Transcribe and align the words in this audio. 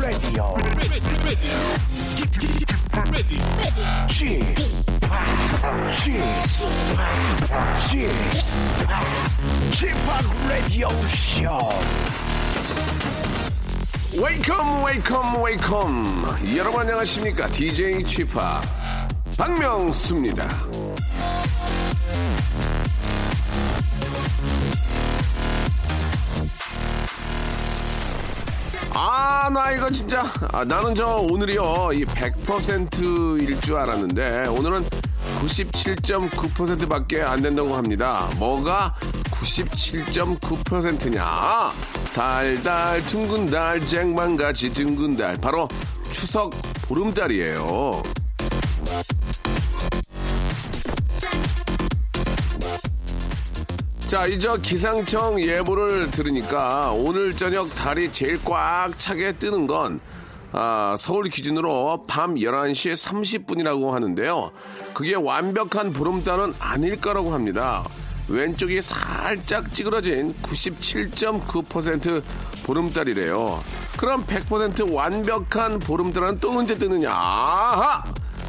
Radio. 0.00 0.56
g 4.08 4.38
g 4.38 4.38
o 4.38 4.44
p 10.14 10.48
Radio 10.48 10.88
Show. 11.08 11.68
웨이컴 14.18 14.84
웨이컴 14.84 15.42
웨이컴 15.42 16.38
여러분 16.56 16.80
안녕하십니까 16.80 17.46
DJ 17.48 18.02
취파 18.04 18.62
박명수입니다 19.36 20.48
아 28.96 29.48
나 29.50 29.70
이거 29.72 29.90
진짜. 29.90 30.24
아, 30.52 30.64
나는 30.64 30.94
저 30.94 31.16
오늘이요 31.16 31.90
이 31.92 32.04
100%일 32.04 33.60
줄 33.60 33.76
알았는데 33.76 34.46
오늘은 34.48 34.84
97.9%밖에 35.40 37.22
안 37.22 37.42
된다고 37.42 37.74
합니다. 37.76 38.28
뭐가 38.38 38.94
97.9%냐? 39.30 41.72
달달 42.14 43.04
둥근 43.06 43.46
달 43.46 43.84
쟁반같이 43.86 44.72
둥근 44.72 45.16
달. 45.16 45.36
바로 45.36 45.68
추석 46.10 46.52
보름달이에요 46.88 48.02
자, 54.16 54.24
이제 54.24 54.48
기상청 54.62 55.38
예보를 55.38 56.10
들으니까 56.10 56.90
오늘 56.90 57.36
저녁 57.36 57.68
달이 57.74 58.10
제일 58.10 58.42
꽉 58.42 58.98
차게 58.98 59.32
뜨는 59.32 59.66
건 59.66 60.00
아, 60.52 60.96
서울 60.98 61.28
기준으로 61.28 62.04
밤 62.08 62.36
11시 62.36 62.94
30분이라고 62.94 63.90
하는데요. 63.90 64.52
그게 64.94 65.16
완벽한 65.16 65.92
보름달은 65.92 66.54
아닐 66.58 66.98
거라고 66.98 67.34
합니다. 67.34 67.86
왼쪽이 68.28 68.80
살짝 68.80 69.74
찌그러진 69.74 70.34
97.9% 70.40 72.22
보름달이래요. 72.64 73.62
그럼 73.98 74.24
100% 74.24 74.94
완벽한 74.94 75.78
보름달은 75.78 76.40
또 76.40 76.52
언제 76.52 76.74
뜨느냐? 76.74 77.10
아하! 77.10 78.02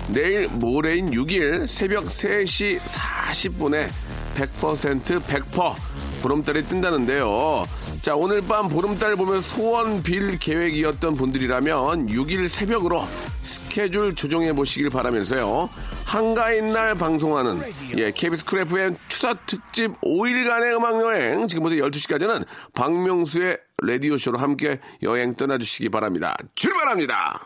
내일 0.08 0.48
모레인 0.48 1.12
6일 1.12 1.68
새벽 1.68 2.06
3시 2.06 2.80
40분에 2.80 3.90
100% 4.38 5.22
100% 5.22 5.76
보름달이 6.22 6.68
뜬다는데요. 6.68 7.68
자, 8.02 8.16
오늘 8.16 8.42
밤 8.42 8.70
보름달 8.70 9.16
보면 9.16 9.42
소원 9.42 10.04
빌 10.04 10.38
계획이었던 10.38 11.16
분들이라면 11.16 12.08
6일 12.08 12.48
새벽으로 12.48 13.08
스케줄 13.42 14.16
조정해 14.16 14.54
보시길 14.54 14.90
바라면서요. 14.90 15.70
한가위 16.06 16.70
날 16.70 16.96
방송하는 16.96 17.62
예, 17.98 18.12
KBS 18.12 18.46
쿨 18.46 18.60
FM 18.62 18.98
추석 19.08 19.46
특집 19.46 20.00
5일간의 20.02 20.76
음악 20.78 21.02
여행 21.02 21.48
지금부터 21.48 21.76
12시까지는 21.76 22.46
박명수의 22.74 23.58
라디오 23.84 24.18
쇼로 24.18 24.38
함께 24.38 24.80
여행 25.04 25.34
떠나 25.34 25.58
주시기 25.58 25.90
바랍니다. 25.90 26.36
출발합니다. 26.56 27.42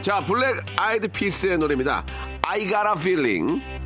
자, 0.00 0.20
블랙 0.26 0.64
아이드 0.76 1.08
피스의 1.08 1.58
노래입니다. 1.58 2.04
I 2.42 2.60
got 2.66 2.86
a 2.86 2.94
feeling. 2.96 3.81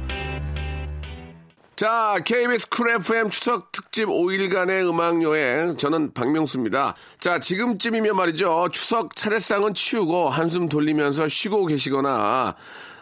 자, 1.76 2.16
KBS 2.24 2.70
쿨 2.70 2.88
FM 2.88 3.28
추석 3.28 3.70
특집 3.70 4.06
5일간의 4.06 4.88
음악 4.88 5.22
여행. 5.22 5.76
저는 5.76 6.14
박명수입니다. 6.14 6.94
자, 7.20 7.38
지금쯤이면 7.38 8.16
말이죠. 8.16 8.70
추석 8.72 9.14
차례상은 9.14 9.74
치우고 9.74 10.30
한숨 10.30 10.70
돌리면서 10.70 11.28
쉬고 11.28 11.66
계시거나 11.66 12.54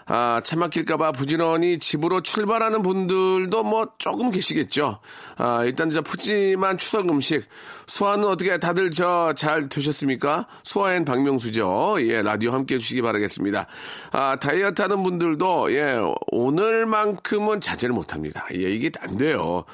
아, 0.06 0.41
차 0.44 0.56
막힐까봐 0.56 1.12
부지런히 1.12 1.78
집으로 1.78 2.20
출발하는 2.20 2.82
분들도 2.82 3.62
뭐 3.65 3.88
조금 3.98 4.31
계시겠죠. 4.31 5.00
아, 5.37 5.65
일단 5.65 5.91
저 5.91 6.03
푸짐한 6.03 6.78
추석 6.78 7.09
음식. 7.09 7.44
소화는 7.87 8.26
어떻게 8.26 8.59
다들 8.59 8.91
저잘 8.91 9.69
되셨습니까? 9.69 10.47
소화엔 10.62 11.04
박명수죠. 11.04 11.97
예, 12.00 12.22
라디오 12.22 12.53
함께 12.53 12.76
해주시기 12.76 13.03
바라겠습니다. 13.03 13.66
아, 14.12 14.37
다이어트 14.41 14.81
하는 14.82 15.03
분들도, 15.03 15.72
예, 15.72 16.00
오늘만큼은 16.28 17.60
자제를 17.60 17.94
못 17.94 18.15
합니다. 18.15 18.47
예, 18.54 18.71
이게 18.71 18.91
안 19.00 19.16
돼요. 19.16 19.65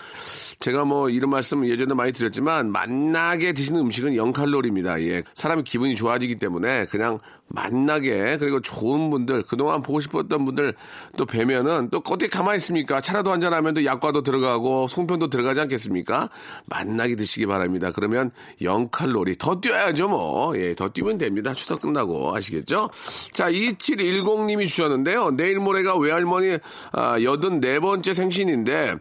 제가 0.59 0.85
뭐 0.85 1.09
이런 1.09 1.31
말씀 1.31 1.67
예전에 1.67 1.95
많이 1.95 2.13
드렸지만, 2.13 2.71
맛나게 2.73 3.53
드시는 3.53 3.81
음식은 3.81 4.13
0칼로리입니다. 4.15 5.01
예, 5.03 5.23
사람이 5.35 5.63
기분이 5.63 5.95
좋아지기 5.95 6.39
때문에 6.39 6.87
그냥 6.87 7.21
만나게 7.51 8.37
그리고 8.39 8.61
좋은 8.61 9.11
분들 9.11 9.43
그동안 9.43 9.83
보고 9.83 10.01
싶었던 10.01 10.45
분들 10.45 10.75
또 11.17 11.27
뵈면은 11.27 11.91
또 11.91 11.99
어떻게 11.99 12.29
가만히 12.29 12.59
있습니까? 12.59 13.01
차라도 13.01 13.33
한잔하면 13.33 13.75
또 13.75 13.85
약과도 13.85 14.23
들어가고 14.23 14.87
송편도 14.87 15.29
들어가지 15.29 15.61
않겠습니까? 15.61 16.31
만나게 16.67 17.17
드시기 17.17 17.47
바랍니다. 17.47 17.91
그러면 17.93 18.31
0칼로리 18.61 19.39
더 19.39 19.61
뛰어야죠 19.61 20.09
뭐. 20.09 20.57
예, 20.59 20.75
더 20.75 20.89
뛰면 20.89 21.19
됩니다. 21.19 21.53
추석 21.53 21.83
끝나고 21.83 22.35
아시겠죠? 22.35 22.91
자, 23.33 23.51
2710님이 23.51 24.69
주셨는데요. 24.69 25.33
내일 25.33 25.59
모레가 25.59 25.99
외할머니 25.99 26.59
아, 26.93 27.19
84번째 27.19 28.15
생신인데 28.15 28.97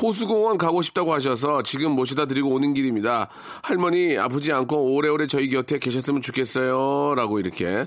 호수공원 0.00 0.58
가고 0.58 0.82
싶다고 0.82 1.14
하셔서 1.14 1.62
지금 1.62 1.92
모시다 1.92 2.26
드리고 2.26 2.50
오는 2.50 2.74
길입니다. 2.74 3.28
할머니 3.62 4.18
아프지 4.18 4.52
않고 4.52 4.94
오래오래 4.94 5.26
저희 5.26 5.48
곁에 5.48 5.78
계셨으면 5.78 6.20
좋겠어요. 6.20 7.14
라고 7.14 7.38
이렇게 7.38 7.86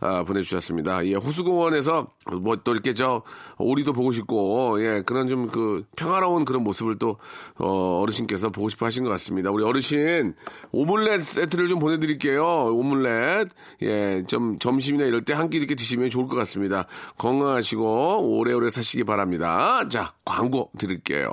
아, 0.00 0.22
보내주셨습니다. 0.24 1.06
예, 1.06 1.14
호수공원에서 1.14 2.08
뭐 2.42 2.56
또 2.64 2.72
이렇게 2.72 2.94
저 2.94 3.22
오리도 3.58 3.92
보고 3.92 4.12
싶고 4.12 4.80
예, 4.82 5.02
그런 5.04 5.28
좀 5.28 5.48
그 5.48 5.84
평화로운 5.96 6.44
그런 6.44 6.62
모습을 6.64 6.98
또 6.98 7.18
어, 7.58 8.00
어르신께서 8.00 8.50
보고 8.50 8.68
싶어 8.68 8.86
하신 8.86 9.04
것 9.04 9.10
같습니다. 9.10 9.50
우리 9.50 9.62
어르신 9.64 10.34
오믈렛 10.72 11.20
세트를 11.22 11.68
좀 11.68 11.78
보내드릴게요. 11.78 12.74
오믈렛 12.74 13.48
예, 13.82 14.24
좀 14.26 14.58
점심이나 14.58 15.04
이럴 15.04 15.24
때 15.24 15.32
한 15.34 15.50
끼 15.50 15.58
이렇게 15.58 15.74
드시면 15.74 16.10
좋을 16.10 16.26
것 16.26 16.36
같습니다. 16.36 16.86
건강하시고 17.18 18.36
오래오래 18.38 18.70
사시기 18.70 19.04
바랍니다. 19.04 19.86
자, 19.90 20.14
광고 20.24 20.70
드릴게요. 20.78 21.30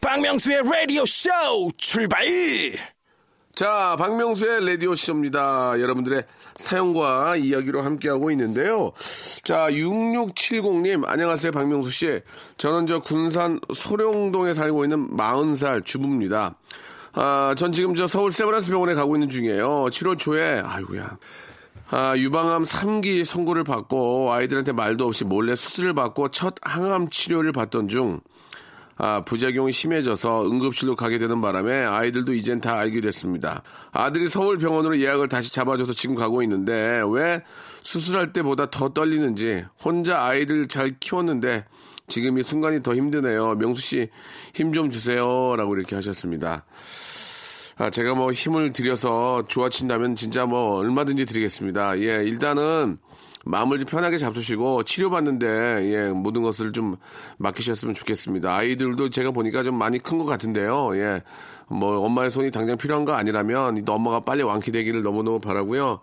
박명수의 0.00 0.58
Radio 0.58 1.02
Show 1.06 1.70
출발. 1.78 2.24
자, 3.56 3.96
박명수의 3.98 4.66
라디오쇼입니다. 4.66 5.80
여러분들의 5.80 6.24
사연과 6.56 7.36
이야기로 7.36 7.80
함께하고 7.80 8.30
있는데요. 8.32 8.92
자, 9.44 9.70
6670님, 9.70 11.04
안녕하세요, 11.06 11.52
박명수 11.52 11.90
씨. 11.90 12.20
저는 12.58 12.86
저 12.86 12.98
군산 12.98 13.58
소룡동에 13.72 14.52
살고 14.52 14.84
있는 14.84 15.16
40살 15.16 15.86
주부입니다. 15.86 16.54
아, 17.14 17.54
전 17.56 17.72
지금 17.72 17.94
저 17.94 18.06
서울 18.06 18.30
세브란스 18.30 18.70
병원에 18.72 18.92
가고 18.92 19.16
있는 19.16 19.30
중이에요. 19.30 19.86
7월 19.86 20.18
초에, 20.18 20.60
아이고야. 20.60 21.16
아, 21.92 22.14
유방암 22.14 22.64
3기 22.64 23.24
선고를 23.24 23.64
받고 23.64 24.34
아이들한테 24.34 24.72
말도 24.72 25.06
없이 25.06 25.24
몰래 25.24 25.56
수술을 25.56 25.94
받고 25.94 26.28
첫 26.28 26.56
항암 26.60 27.08
치료를 27.08 27.52
받던 27.52 27.88
중 27.88 28.20
아, 28.98 29.20
부작용이 29.20 29.72
심해져서 29.72 30.46
응급실로 30.50 30.96
가게 30.96 31.18
되는 31.18 31.40
바람에 31.40 31.72
아이들도 31.84 32.32
이젠 32.32 32.60
다 32.60 32.78
알게 32.78 33.00
됐습니다. 33.02 33.62
아들이 33.92 34.28
서울 34.28 34.56
병원으로 34.58 34.98
예약을 34.98 35.28
다시 35.28 35.52
잡아줘서 35.52 35.92
지금 35.92 36.14
가고 36.14 36.42
있는데 36.42 37.02
왜 37.10 37.42
수술할 37.82 38.32
때보다 38.32 38.70
더 38.70 38.88
떨리는지 38.88 39.64
혼자 39.84 40.22
아이들 40.22 40.66
잘 40.68 40.92
키웠는데 40.98 41.66
지금 42.08 42.38
이 42.38 42.42
순간이 42.42 42.82
더 42.82 42.94
힘드네요. 42.94 43.54
명수 43.56 43.82
씨 43.82 44.08
힘 44.54 44.72
좀 44.72 44.90
주세요라고 44.90 45.76
이렇게 45.76 45.94
하셨습니다. 45.96 46.64
아, 47.78 47.90
제가 47.90 48.14
뭐 48.14 48.32
힘을 48.32 48.72
들여서 48.72 49.44
좋아진다면 49.48 50.16
진짜 50.16 50.46
뭐 50.46 50.76
얼마든지 50.78 51.26
드리겠습니다. 51.26 51.98
예, 51.98 52.24
일단은 52.24 52.96
마음을 53.46 53.78
좀 53.78 53.86
편하게 53.86 54.18
잡수시고 54.18 54.82
치료받는데 54.82 55.46
예, 55.92 56.08
모든 56.10 56.42
것을 56.42 56.72
좀 56.72 56.96
맡기셨으면 57.38 57.94
좋겠습니다. 57.94 58.52
아이들도 58.54 59.10
제가 59.10 59.30
보니까 59.30 59.62
좀 59.62 59.76
많이 59.76 59.98
큰 60.00 60.18
것 60.18 60.24
같은데요. 60.24 60.96
예. 60.96 61.22
뭐 61.68 61.98
엄마의 62.04 62.30
손이 62.30 62.50
당장 62.50 62.76
필요한 62.76 63.04
거 63.04 63.12
아니라면 63.12 63.84
또 63.84 63.94
엄마가 63.94 64.20
빨리 64.20 64.42
완쾌되기를 64.42 65.02
너무너무 65.02 65.40
바라고요. 65.40 66.00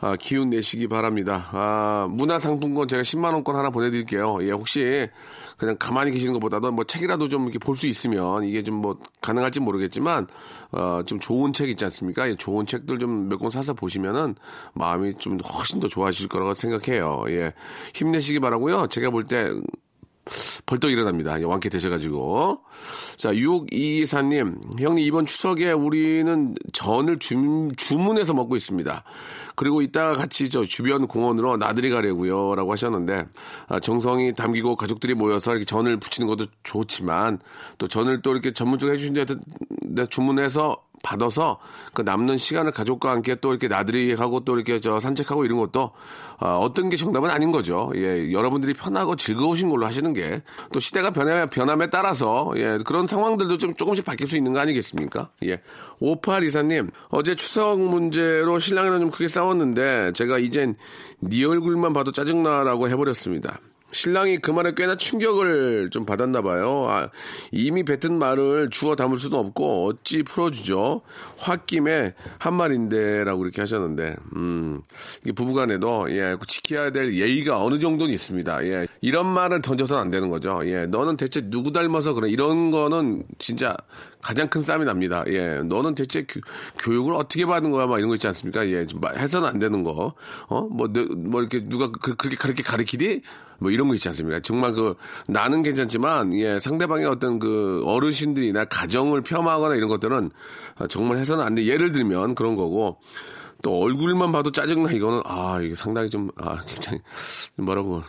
아, 0.00 0.14
기운 0.16 0.50
내시기 0.50 0.86
바랍니다. 0.86 1.48
아, 1.50 2.06
문화상품권 2.10 2.86
제가 2.86 3.02
10만원권 3.02 3.54
하나 3.54 3.70
보내드릴게요. 3.70 4.38
예, 4.42 4.52
혹시 4.52 5.08
그냥 5.56 5.76
가만히 5.78 6.12
계시는 6.12 6.34
것보다도 6.34 6.70
뭐 6.72 6.84
책이라도 6.84 7.28
좀 7.28 7.42
이렇게 7.44 7.58
볼 7.58 7.76
수 7.76 7.86
있으면 7.88 8.44
이게 8.44 8.62
좀 8.62 8.78
뭐 8.78 8.96
가능할지 9.20 9.58
모르겠지만, 9.60 10.28
어, 10.70 11.02
좀 11.04 11.18
좋은 11.18 11.52
책 11.52 11.68
있지 11.68 11.84
않습니까? 11.84 12.28
예, 12.30 12.36
좋은 12.36 12.64
책들 12.66 12.98
좀 13.00 13.28
몇 13.28 13.38
권 13.38 13.50
사서 13.50 13.74
보시면은 13.74 14.36
마음이 14.74 15.16
좀 15.18 15.36
훨씬 15.40 15.80
더 15.80 15.88
좋아지실 15.88 16.28
거라고 16.28 16.54
생각해요. 16.54 17.24
예. 17.28 17.52
힘내시기 17.94 18.38
바라고요. 18.40 18.86
제가 18.86 19.10
볼 19.10 19.24
때 19.24 19.50
벌떡 20.66 20.90
일어납니다. 20.90 21.36
완쾌 21.44 21.68
되셔가지고. 21.68 22.60
자, 23.16 23.32
6224님, 23.32 24.80
형님, 24.80 25.04
이번 25.04 25.26
추석에 25.26 25.72
우리는 25.72 26.54
전을 26.72 27.18
주, 27.18 27.68
주문해서 27.76 28.34
먹고 28.34 28.56
있습니다. 28.56 29.04
그리고 29.56 29.82
이따가 29.82 30.12
같이 30.12 30.48
저 30.48 30.64
주변 30.64 31.06
공원으로 31.06 31.56
나들이 31.56 31.90
가려고요. 31.90 32.54
라고 32.54 32.72
하셨는데, 32.72 33.26
아, 33.68 33.80
정성이 33.80 34.34
담기고 34.34 34.76
가족들이 34.76 35.14
모여서 35.14 35.52
이렇게 35.52 35.64
전을 35.64 35.98
부치는 35.98 36.28
것도 36.28 36.46
좋지만, 36.62 37.40
또 37.78 37.88
전을 37.88 38.22
또 38.22 38.32
이렇게 38.32 38.52
전문적으로 38.52 38.94
해주신 38.94 39.14
데 39.14 39.24
주문해서 40.06 40.76
받아서 41.02 41.58
그 41.94 42.02
남는 42.02 42.38
시간을 42.38 42.72
가족과 42.72 43.10
함께 43.10 43.34
또 43.36 43.50
이렇게 43.50 43.68
나들이 43.68 44.14
하고 44.14 44.40
또 44.40 44.56
이렇게 44.56 44.80
저 44.80 45.00
산책하고 45.00 45.44
이런 45.44 45.58
것도 45.58 45.92
어, 46.40 46.70
떤게 46.74 46.96
정답은 46.96 47.30
아닌 47.30 47.50
거죠. 47.50 47.90
예, 47.96 48.30
여러분들이 48.32 48.74
편하고 48.74 49.16
즐거우신 49.16 49.68
걸로 49.70 49.86
하시는 49.86 50.12
게 50.12 50.42
또 50.72 50.80
시대가 50.80 51.10
변함에, 51.10 51.46
변함에 51.46 51.90
따라서 51.90 52.52
예, 52.56 52.78
그런 52.84 53.06
상황들도 53.06 53.58
좀 53.58 53.74
조금씩 53.74 54.04
바뀔 54.04 54.28
수 54.28 54.36
있는 54.36 54.52
거 54.52 54.60
아니겠습니까? 54.60 55.30
예. 55.44 55.60
58 56.00 56.44
이사님, 56.44 56.90
어제 57.08 57.34
추석 57.34 57.80
문제로 57.80 58.58
신랑이랑 58.58 59.00
좀 59.00 59.10
크게 59.10 59.28
싸웠는데 59.28 60.12
제가 60.12 60.38
이젠 60.38 60.76
네 61.20 61.44
얼굴만 61.44 61.92
봐도 61.92 62.12
짜증나라고 62.12 62.88
해버렸습니다. 62.88 63.58
신랑이 63.90 64.38
그 64.38 64.50
말에 64.50 64.74
꽤나 64.76 64.96
충격을 64.96 65.88
좀 65.90 66.04
받았나 66.04 66.42
봐요. 66.42 66.86
아, 66.88 67.08
이미 67.52 67.84
뱉은 67.84 68.18
말을 68.18 68.68
주워 68.70 68.96
담을 68.96 69.18
수도 69.18 69.38
없고 69.38 69.86
어찌 69.86 70.22
풀어주죠. 70.22 71.02
홧김에 71.38 72.14
한 72.38 72.54
말인데라고 72.54 73.44
이렇게 73.44 73.62
하셨는데, 73.62 74.16
음, 74.36 74.82
이게 75.22 75.32
부부간에도 75.32 76.10
예 76.10 76.36
지켜야 76.46 76.90
될 76.90 77.14
예의가 77.14 77.62
어느 77.62 77.78
정도는 77.78 78.12
있습니다. 78.12 78.64
예, 78.66 78.86
이런 79.00 79.26
말을 79.26 79.62
던져서는 79.62 80.02
안 80.02 80.10
되는 80.10 80.28
거죠. 80.28 80.60
예, 80.64 80.86
너는 80.86 81.16
대체 81.16 81.48
누구 81.48 81.72
닮아서 81.72 82.12
그래? 82.12 82.28
이런 82.28 82.70
거는 82.70 83.24
진짜 83.38 83.76
가장 84.22 84.48
큰 84.48 84.62
싸움이 84.62 84.84
납니다. 84.84 85.24
예, 85.28 85.60
너는 85.62 85.94
대체 85.94 86.26
교, 86.26 86.92
육을 86.94 87.14
어떻게 87.14 87.46
받는 87.46 87.70
거야? 87.70 87.86
막 87.86 87.98
이런 87.98 88.08
거 88.08 88.14
있지 88.16 88.26
않습니까? 88.26 88.68
예, 88.68 88.86
좀 88.86 89.00
해서는 89.16 89.48
안 89.48 89.58
되는 89.58 89.82
거. 89.82 90.14
어, 90.48 90.60
뭐, 90.62 90.88
뭐 91.16 91.40
이렇게 91.40 91.66
누가 91.68 91.90
그, 91.90 92.14
그렇게 92.16 92.36
그렇게 92.36 92.62
가르치디? 92.62 93.22
뭐 93.60 93.70
이런 93.70 93.88
거 93.88 93.94
있지 93.94 94.08
않습니까? 94.08 94.40
정말 94.40 94.72
그 94.72 94.94
나는 95.26 95.62
괜찮지만 95.62 96.32
예 96.34 96.60
상대방의 96.60 97.06
어떤 97.06 97.38
그 97.38 97.82
어르신들이나 97.84 98.66
가정을 98.66 99.22
폄하하거나 99.22 99.74
이런 99.74 99.88
것들은 99.88 100.30
정말 100.88 101.18
해서는 101.18 101.44
안 101.44 101.54
돼. 101.54 101.64
예를 101.66 101.92
들면 101.92 102.34
그런 102.36 102.54
거고 102.54 103.00
또 103.62 103.80
얼굴만 103.80 104.30
봐도 104.30 104.52
짜증나 104.52 104.92
이거는 104.92 105.22
아 105.24 105.60
이게 105.60 105.74
상당히 105.74 106.08
좀 106.10 106.30
아 106.36 106.62
굉장히 106.66 107.00
뭐라고 107.56 108.02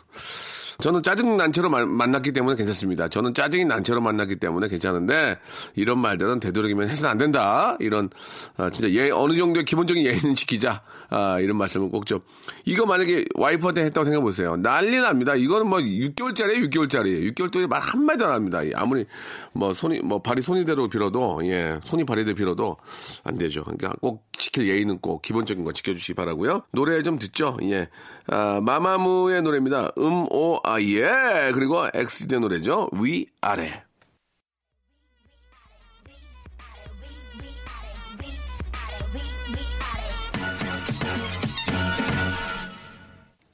저는 0.81 1.04
짜증 1.04 1.36
난처로 1.36 1.70
만났기 1.70 2.31
때문에 2.31 2.56
괜찮습니다. 2.56 3.10
저는 3.10 3.34
짜증이 3.34 3.66
난처로 3.66 4.00
만났기 4.00 4.38
때문에 4.38 4.70
괜찮은데 4.70 5.38
이런 5.76 6.00
말들은 6.00 6.40
되도록이면 6.40 6.88
해서는 6.88 7.12
안 7.12 7.18
된다. 7.18 7.76
이런 7.80 8.10
아, 8.56 8.70
진짜 8.70 8.90
예 8.92 9.12
어느 9.12 9.34
정도의 9.34 9.66
기본적인 9.66 10.06
예의는 10.06 10.36
지키자. 10.36 10.81
아, 11.10 11.40
이런 11.40 11.58
말씀을 11.58 11.90
꼭좀 11.90 12.20
이거 12.66 12.86
만약에 12.86 13.26
와이프한테 13.36 13.84
했다고 13.86 14.06
생각해 14.06 14.24
보세요. 14.24 14.56
난리 14.56 14.98
납니다. 14.98 15.36
이거는 15.36 15.68
뭐 15.68 15.80
6개월짜리에요, 15.80 16.70
6개월짜리. 16.70 17.34
6개월 17.34 17.52
동안 17.52 17.68
말 17.68 17.82
한마디도 17.82 18.25
안 18.28 18.34
합니다. 18.34 18.62
아무리 18.75 19.06
뭐 19.52 19.74
손이 19.74 20.00
뭐 20.00 20.22
발이 20.22 20.42
손이대로 20.42 20.88
빌어도 20.88 21.42
예 21.44 21.80
손이 21.84 22.06
발이대로 22.06 22.36
빌어도 22.36 22.78
안 23.25 23.38
되죠. 23.38 23.64
그러니까 23.64 23.94
꼭 24.00 24.30
지킬 24.38 24.70
예의는 24.70 25.00
꼭 25.00 25.22
기본적인 25.22 25.66
거 25.66 25.74
지켜주시기 25.74 26.14
바라고요. 26.14 26.62
노래 26.72 27.04
좀 27.04 27.20
듣죠. 27.20 27.58
예 27.64 27.90
아, 28.28 28.62
마마무의 28.64 29.42
노래입니다. 29.42 29.92
음오 29.98 30.62
아, 30.71 30.80
예. 30.81 31.51
그리고 31.56 31.88
엑스의 31.95 32.39
노래죠. 32.39 32.92
위, 33.01 33.25
아래. 33.42 33.83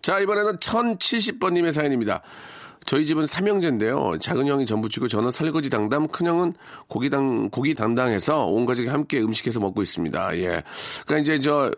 자, 0.02 0.20
이번에는 0.20 0.58
1070번님의 0.58 1.72
사연입니다. 1.72 2.22
저희 2.86 3.06
집은 3.06 3.26
삼형제인데요. 3.26 4.18
작은 4.20 4.46
형이 4.46 4.66
전부치고 4.66 5.08
저는 5.08 5.32
설거지 5.32 5.70
당담, 5.70 6.10
큰 6.10 6.28
형은 6.28 6.54
고기 6.88 7.10
당, 7.10 7.50
고기 7.50 7.74
담당해서 7.74 8.46
온 8.46 8.66
가족이 8.66 8.90
함께 8.90 9.22
음식해서 9.22 9.62
먹고 9.62 9.82
있습니다. 9.82 10.38
예. 10.40 10.64
그러니까 11.06 11.18
이제 11.20 11.40
저, 11.40 11.72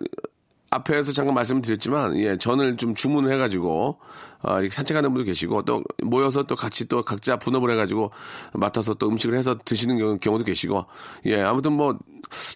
앞에서 0.69 1.11
잠깐 1.13 1.33
말씀드렸지만, 1.33 2.17
예, 2.17 2.37
전을 2.37 2.77
좀 2.77 2.93
주문을 2.93 3.31
해가지고, 3.31 3.99
아, 4.41 4.59
이렇게 4.59 4.73
산책하는 4.75 5.13
분도 5.13 5.25
계시고, 5.25 5.63
또 5.63 5.83
모여서 6.03 6.43
또 6.43 6.55
같이 6.55 6.87
또 6.87 7.03
각자 7.03 7.37
분업을 7.37 7.71
해가지고, 7.71 8.11
맡아서 8.53 8.93
또 8.93 9.07
음식을 9.07 9.37
해서 9.37 9.57
드시는 9.63 10.19
경우도 10.19 10.43
계시고, 10.43 10.85
예, 11.25 11.41
아무튼 11.41 11.73
뭐, 11.73 11.97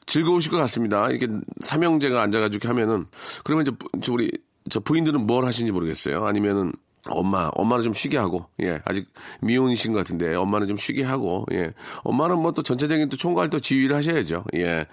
즐거우실 0.06 0.52
것 0.52 0.58
같습니다. 0.58 1.10
이렇게 1.10 1.34
삼형제가 1.62 2.22
앉아가지고 2.22 2.68
하면은, 2.70 3.06
그러면 3.44 3.66
이제 3.66 4.12
우리, 4.12 4.30
저 4.70 4.80
부인들은 4.80 5.26
뭘 5.26 5.46
하시는지 5.46 5.72
모르겠어요. 5.72 6.26
아니면은, 6.26 6.74
엄마, 7.10 7.50
엄마는 7.56 7.84
좀 7.84 7.94
쉬게 7.94 8.18
하고, 8.18 8.46
예, 8.62 8.80
아직 8.86 9.08
미혼이신 9.42 9.94
것 9.94 10.00
같은데, 10.00 10.36
엄마는 10.36 10.68
좀 10.68 10.78
쉬게 10.78 11.04
하고, 11.04 11.46
예, 11.52 11.74
엄마는 12.04 12.38
뭐 12.40 12.52
또 12.52 12.62
전체적인 12.64 13.10
또 13.10 13.18
총괄 13.18 13.50
또 13.50 13.60
지휘를 13.60 13.96
하셔야죠, 13.96 14.46
예. 14.56 14.86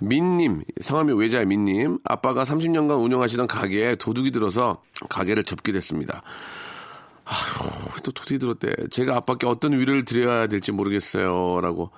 민님, 0.00 0.62
성함이 0.80 1.12
외자의 1.14 1.46
민님, 1.46 1.98
아빠가 2.04 2.44
30년간 2.44 3.02
운영하시던 3.02 3.48
가게에 3.48 3.96
도둑이 3.96 4.30
들어서 4.30 4.82
가게를 5.08 5.42
접게 5.44 5.72
됐습니다. 5.72 6.22
아휴, 7.30 8.00
또 8.02 8.10
도둑이 8.10 8.38
들었대. 8.38 8.88
제가 8.90 9.16
아빠께 9.16 9.46
어떤 9.46 9.72
위로를 9.72 10.04
드려야 10.06 10.46
될지 10.46 10.72
모르겠어요. 10.72 11.60
라고 11.60 11.90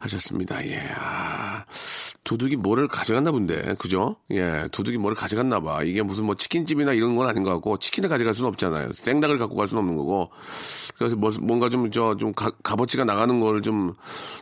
하셨습니다. 0.00 0.64
예. 0.68 0.80
아, 0.96 1.64
도둑이 2.22 2.54
뭐를 2.56 2.86
가져갔나 2.86 3.32
본데. 3.32 3.74
그죠? 3.78 4.16
예. 4.30 4.68
도둑이 4.70 4.98
뭐를 4.98 5.16
가져갔나 5.16 5.58
봐. 5.60 5.82
이게 5.82 6.02
무슨 6.02 6.26
뭐 6.26 6.36
치킨집이나 6.36 6.92
이런 6.92 7.16
건 7.16 7.28
아닌 7.28 7.42
것 7.42 7.50
같고, 7.54 7.78
치킨을 7.78 8.08
가져갈 8.08 8.34
수는 8.34 8.48
없잖아요. 8.50 8.92
생닭을 8.92 9.38
갖고 9.38 9.56
갈 9.56 9.66
수는 9.66 9.80
없는 9.80 9.96
거고. 9.96 10.30
그래서 10.96 11.16
뭐, 11.16 11.30
뭔가 11.40 11.68
좀, 11.68 11.90
저, 11.90 12.16
좀 12.16 12.32
가, 12.32 12.50
값어치가 12.62 13.04
나가는 13.04 13.40
걸 13.40 13.62
좀 13.62 13.94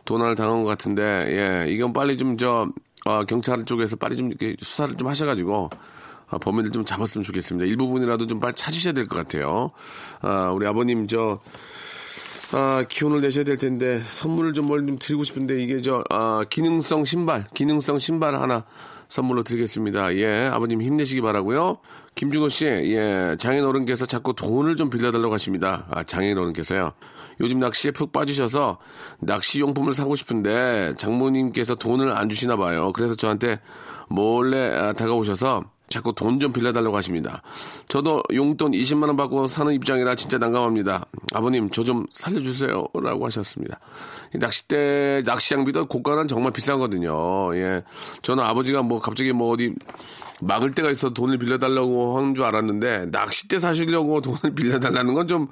도난을 0.05 0.35
당한 0.35 0.63
것 0.63 0.69
같은데, 0.69 1.65
예. 1.65 1.71
이건 1.71 1.93
빨리 1.93 2.15
좀, 2.15 2.37
저, 2.37 2.67
어, 3.05 3.23
경찰 3.25 3.65
쪽에서 3.65 3.95
빨리 3.95 4.15
좀 4.17 4.27
이렇게 4.27 4.55
수사를 4.59 4.95
좀 4.97 5.07
하셔가지고, 5.07 5.69
아, 6.31 6.37
범인을 6.37 6.71
좀 6.71 6.83
잡았으면 6.85 7.23
좋겠습니다. 7.23 7.67
일부분이라도 7.67 8.25
좀 8.27 8.39
빨리 8.39 8.53
찾으셔야 8.55 8.93
될 8.93 9.05
것 9.07 9.17
같아요. 9.17 9.71
아, 10.21 10.49
우리 10.53 10.65
아버님 10.65 11.07
저 11.07 11.39
아, 12.53 12.83
기운을 12.87 13.21
내셔야 13.21 13.43
될 13.45 13.57
텐데 13.57 14.01
선물을 14.07 14.53
좀 14.53 14.65
뭘 14.67 14.87
좀 14.87 14.97
드리고 14.99 15.23
싶은데 15.23 15.61
이게 15.61 15.81
저 15.81 16.03
아, 16.09 16.43
기능성 16.49 17.05
신발, 17.05 17.45
기능성 17.53 17.99
신발 17.99 18.35
하나 18.41 18.65
선물로 19.07 19.43
드리겠습니다. 19.43 20.15
예, 20.15 20.49
아버님 20.51 20.81
힘내시기 20.81 21.21
바라고요. 21.21 21.79
김준호 22.15 22.47
씨, 22.49 22.65
예, 22.65 23.35
장인 23.39 23.63
어른께서 23.65 24.05
자꾸 24.05 24.33
돈을 24.33 24.75
좀 24.77 24.89
빌려달라고 24.89 25.33
하십니다. 25.33 25.85
아, 25.91 26.03
장인 26.03 26.37
어른께서요. 26.37 26.93
요즘 27.41 27.59
낚시에 27.59 27.91
푹 27.91 28.11
빠지셔서 28.13 28.77
낚시 29.19 29.59
용품을 29.59 29.93
사고 29.95 30.15
싶은데 30.15 30.93
장모님께서 30.97 31.75
돈을 31.75 32.11
안 32.11 32.29
주시나 32.29 32.55
봐요. 32.55 32.91
그래서 32.93 33.15
저한테 33.15 33.59
몰래 34.09 34.69
아, 34.75 34.93
다가오셔서 34.93 35.63
자꾸 35.91 36.13
돈 36.13 36.39
좀 36.39 36.51
빌려달라고 36.53 36.95
하십니다. 36.97 37.43
저도 37.87 38.23
용돈 38.33 38.71
20만원 38.71 39.15
받고 39.17 39.45
사는 39.47 39.71
입장이라 39.73 40.15
진짜 40.15 40.39
난감합니다. 40.39 41.05
아버님, 41.33 41.69
저 41.69 41.83
좀 41.83 42.05
살려주세요. 42.09 42.87
라고 42.95 43.25
하셨습니다. 43.27 43.79
낚싯대, 44.33 45.23
낚시 45.25 45.49
장비도 45.49 45.85
고가는 45.87 46.27
정말 46.27 46.51
비싸거든요. 46.53 47.55
예. 47.57 47.83
저는 48.21 48.43
아버지가 48.43 48.81
뭐 48.81 48.99
갑자기 48.99 49.33
뭐 49.33 49.51
어디 49.51 49.73
막을 50.41 50.73
때가 50.73 50.89
있어 50.89 51.11
돈을 51.13 51.37
빌려달라고 51.37 52.17
하는 52.17 52.33
줄 52.33 52.45
알았는데 52.45 53.07
낚싯대 53.11 53.59
사시려고 53.59 54.21
돈을 54.21 54.39
빌려달라는 54.55 55.13
건 55.13 55.27
좀 55.27 55.47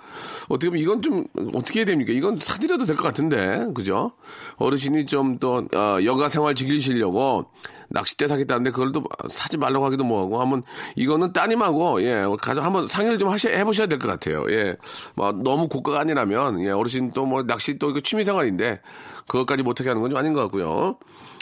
어떻게 0.47 0.69
보면 0.69 0.81
이건 0.81 1.01
좀 1.03 1.25
어떻게 1.53 1.81
해야 1.81 1.85
됩니까? 1.85 2.11
이건 2.11 2.39
사드려도 2.39 2.85
될 2.85 2.95
것 2.95 3.03
같은데 3.03 3.67
그죠? 3.75 4.11
어르신이 4.55 5.05
좀또 5.05 5.67
어, 5.75 5.97
여가 6.03 6.27
생활 6.29 6.55
즐기시려고 6.55 7.45
낚싯대 7.89 8.27
사겠다는데 8.27 8.71
그걸 8.71 8.91
또 8.91 9.03
사지 9.29 9.57
말라고 9.57 9.85
하기도 9.85 10.03
뭐하고 10.03 10.39
한번 10.41 10.63
이거는 10.95 11.33
따님하고 11.33 12.01
예 12.03 12.25
가장 12.41 12.63
한번 12.65 12.87
상의를 12.87 13.17
좀 13.17 13.29
하셔 13.29 13.49
해보셔야 13.49 13.87
될 13.87 13.99
것 13.99 14.07
같아요. 14.07 14.45
예, 14.51 14.75
뭐 15.15 15.31
너무 15.31 15.67
고가가 15.67 15.99
아니라면 16.01 16.61
예 16.61 16.69
어르신 16.71 17.11
또 17.11 17.25
뭐 17.25 17.43
낚시 17.43 17.77
또 17.79 17.89
이거 17.89 17.99
취미 17.99 18.23
생활인데 18.23 18.81
그것까지 19.27 19.63
못하게 19.63 19.89
하는 19.89 20.01
건 20.01 20.09
좀 20.11 20.17
아닌 20.17 20.33
것 20.33 20.41
같고요. 20.41 20.97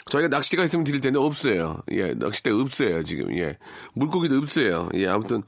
저희가 0.06 0.28
낚시대가 0.28 0.64
있으면 0.64 0.84
드릴 0.84 1.00
텐데 1.00 1.18
없어요. 1.18 1.78
예, 1.92 2.14
낚시대 2.14 2.50
없어요 2.50 3.02
지금. 3.04 3.36
예, 3.38 3.58
물고기도 3.94 4.36
없어요. 4.38 4.88
예, 4.94 5.06
아무튼 5.06 5.42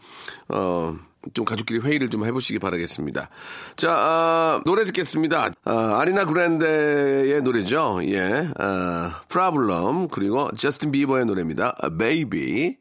어. 0.48 0.96
좀 1.34 1.44
가족끼리 1.44 1.80
회의를 1.80 2.08
좀 2.08 2.24
해보시기 2.24 2.58
바라겠습니다. 2.58 3.28
자, 3.76 3.92
아, 3.92 4.62
노래 4.64 4.84
듣겠습니다. 4.84 5.50
아, 5.64 5.98
아리아나 6.00 6.24
그란데의 6.24 7.42
노래죠. 7.42 8.00
예, 8.04 8.48
아, 8.58 9.22
Problem 9.28 10.08
그리고 10.08 10.50
저스틴 10.56 10.90
비버의 10.92 11.26
노래입니다. 11.26 11.76
Baby. 11.98 12.76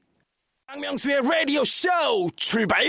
박명수의 0.67 1.22
라디오 1.24 1.63
쇼 1.63 1.89
출발! 2.36 2.84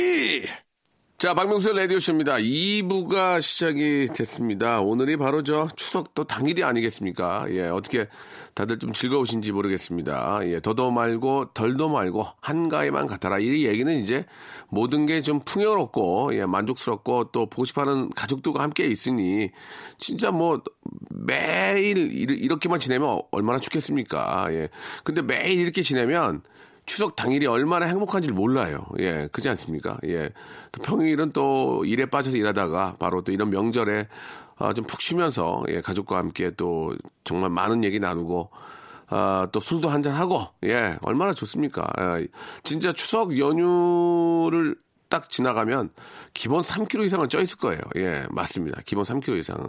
자, 1.21 1.35
박명수의 1.35 1.77
라디오쇼입니다. 1.77 2.37
2부가 2.37 3.43
시작이 3.43 4.09
됐습니다. 4.15 4.81
오늘이 4.81 5.19
바로 5.19 5.43
저 5.43 5.69
추석 5.77 6.15
또 6.15 6.25
당일이 6.25 6.65
아니겠습니까? 6.65 7.45
예, 7.51 7.69
어떻게 7.69 8.09
다들 8.55 8.79
좀 8.79 8.95
즐거우신지 8.95 9.53
모르겠습니다. 9.53 10.41
예, 10.45 10.61
더도 10.61 10.91
말고 10.91 11.51
덜도 11.53 11.91
말고 11.91 12.27
한가위만 12.41 13.07
같아라. 13.07 13.39
이 13.39 13.67
얘기는 13.67 13.93
이제 14.01 14.25
모든 14.71 15.05
게 15.05 15.21
좀 15.21 15.41
풍요롭고, 15.41 16.35
예, 16.37 16.47
만족스럽고 16.47 17.33
또 17.33 17.51
보고 17.51 17.67
싶어 17.67 17.83
하는 17.83 18.09
가족들과 18.09 18.63
함께 18.63 18.87
있으니 18.87 19.51
진짜 19.99 20.31
뭐 20.31 20.63
매일 21.11 21.99
이렇게만 21.99 22.81
지내면 22.81 23.21
얼마나 23.31 23.59
좋겠습니까? 23.59 24.47
예. 24.55 24.71
근데 25.05 25.21
매일 25.21 25.61
이렇게 25.61 25.83
지내면 25.83 26.41
추석 26.87 27.17
당일이 27.17 27.47
얼마나 27.47 27.87
행복한지를 27.87 28.35
몰라요. 28.35 28.85
예, 28.99 29.29
그지 29.33 29.49
않습니까? 29.51 29.99
예. 30.07 30.31
또 30.73 30.83
평일은 30.83 31.33
또 31.33 31.85
일에 31.85 32.07
빠져서 32.07 32.37
일하다가 32.37 32.97
바로 32.99 33.23
또 33.23 33.33
이런 33.33 33.51
명절에 33.51 34.09
아, 34.57 34.73
좀 34.75 34.85
푹 34.85 35.01
쉬면서 35.01 35.63
예, 35.69 35.81
가족과 35.81 36.19
함께 36.19 36.51
또 36.57 36.95
정말 37.25 37.51
많은 37.51 37.83
얘기 37.85 37.99
나누고 38.01 38.51
아, 39.09 39.49
또 39.53 39.61
술도 39.61 39.89
한잔 39.89 40.15
하고 40.15 40.47
예, 40.65 40.99
얼마나 41.03 41.33
좋습니까? 41.33 41.87
예, 42.21 42.27
진짜 42.63 42.93
추석 42.93 43.39
연휴를 43.39 44.77
딱 45.09 45.31
지나가면 45.31 45.91
기본 46.35 46.63
3kg 46.63 47.05
이상은 47.07 47.29
쪄 47.29 47.41
있을 47.41 47.59
거예요. 47.59 47.81
예, 47.97 48.25
맞습니다. 48.31 48.81
기본 48.85 49.05
3kg 49.05 49.39
이상은 49.39 49.65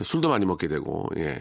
술도 0.00 0.28
많이 0.28 0.44
먹게 0.46 0.68
되고 0.68 1.08
예. 1.16 1.38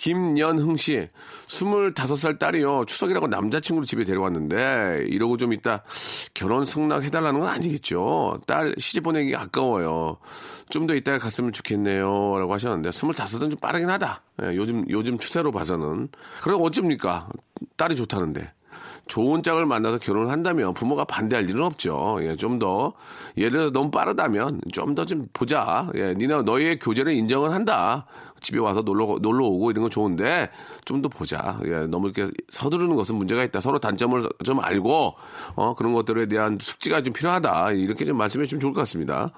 김연흥 0.00 0.76
씨, 0.76 1.06
25살 1.46 2.38
딸이요. 2.38 2.86
추석이라고 2.86 3.26
남자친구를 3.26 3.86
집에 3.86 4.02
데려왔는데, 4.04 5.04
이러고 5.08 5.36
좀 5.36 5.52
이따 5.52 5.82
결혼 6.32 6.64
승낙 6.64 7.04
해달라는 7.04 7.40
건 7.40 7.50
아니겠죠. 7.50 8.40
딸 8.46 8.74
시집 8.78 9.02
보내기 9.02 9.36
아까워요. 9.36 10.16
좀 10.70 10.86
더 10.86 10.94
이따 10.94 11.18
갔으면 11.18 11.52
좋겠네요. 11.52 12.38
라고 12.38 12.54
하셨는데, 12.54 12.88
25은 12.88 13.50
좀 13.50 13.60
빠르긴 13.60 13.90
하다. 13.90 14.22
예, 14.44 14.56
요즘, 14.56 14.86
요즘 14.88 15.18
추세로 15.18 15.52
봐서는. 15.52 16.08
그럼 16.40 16.62
어쩝니까? 16.62 17.28
딸이 17.76 17.94
좋다는데. 17.96 18.52
좋은 19.06 19.42
짝을 19.42 19.66
만나서 19.66 19.98
결혼을 19.98 20.30
한다면 20.30 20.72
부모가 20.72 21.04
반대할 21.04 21.50
일은 21.50 21.62
없죠. 21.62 22.20
예, 22.22 22.36
좀 22.36 22.58
더, 22.58 22.94
예를 23.36 23.50
들어서 23.50 23.72
너무 23.72 23.90
빠르다면 23.90 24.60
좀 24.72 24.94
더좀 24.94 25.26
보자. 25.32 25.90
예, 25.96 26.14
니네, 26.16 26.42
너희의 26.42 26.78
교제를 26.78 27.12
인정은 27.12 27.50
한다. 27.50 28.06
집에 28.40 28.58
와서 28.58 28.82
놀러, 28.82 29.18
놀러 29.20 29.46
오고 29.46 29.70
이런 29.70 29.82
건 29.82 29.90
좋은데 29.90 30.50
좀 30.84 31.00
더 31.00 31.08
보자. 31.08 31.58
예, 31.64 31.86
너무 31.86 32.10
이렇게 32.10 32.30
서두르는 32.50 32.94
것은 32.94 33.16
문제가 33.16 33.42
있다. 33.44 33.60
서로 33.60 33.78
단점을 33.78 34.28
좀 34.44 34.60
알고, 34.60 35.14
어, 35.54 35.74
그런 35.74 35.92
것들에 35.92 36.26
대한 36.26 36.58
숙지가 36.60 37.02
좀 37.02 37.14
필요하다. 37.14 37.72
이렇게 37.72 38.04
좀 38.04 38.18
말씀해 38.18 38.44
주면 38.44 38.60
좋을 38.60 38.74
것 38.74 38.80
같습니다. 38.80 39.30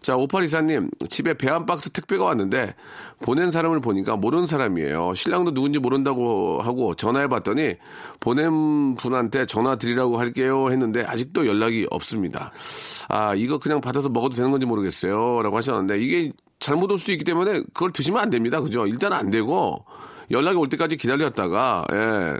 자, 0.00 0.16
오팔이사님, 0.16 0.90
집에 1.08 1.34
배 1.34 1.48
한 1.48 1.66
박스 1.66 1.90
택배가 1.90 2.24
왔는데, 2.24 2.74
보낸 3.20 3.50
사람을 3.50 3.80
보니까 3.80 4.16
모르는 4.16 4.46
사람이에요. 4.46 5.14
신랑도 5.14 5.54
누군지 5.54 5.78
모른다고 5.78 6.60
하고 6.62 6.94
전화해 6.94 7.26
봤더니, 7.28 7.74
보낸 8.20 8.94
분한테 8.94 9.46
전화 9.46 9.76
드리라고 9.76 10.18
할게요 10.18 10.70
했는데, 10.70 11.04
아직도 11.04 11.46
연락이 11.46 11.86
없습니다. 11.90 12.52
아, 13.08 13.34
이거 13.34 13.58
그냥 13.58 13.80
받아서 13.80 14.08
먹어도 14.08 14.34
되는 14.34 14.50
건지 14.50 14.66
모르겠어요. 14.66 15.42
라고 15.42 15.56
하셨는데, 15.56 16.00
이게 16.00 16.32
잘못 16.62 16.90
올 16.92 16.98
수 16.98 17.10
있기 17.12 17.24
때문에 17.24 17.62
그걸 17.74 17.90
드시면 17.90 18.22
안 18.22 18.30
됩니다. 18.30 18.60
그죠? 18.60 18.86
일단 18.86 19.12
안 19.12 19.30
되고 19.30 19.84
연락이 20.30 20.56
올 20.56 20.68
때까지 20.68 20.96
기다렸다가 20.96 21.84
예. 21.92 22.36